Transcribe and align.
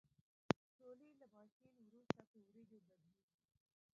شولې 0.73 1.09
له 1.19 1.25
ماشین 1.35 1.73
وروسته 1.83 2.21
په 2.31 2.37
وریجو 2.47 2.77
بدلیږي. 2.85 3.21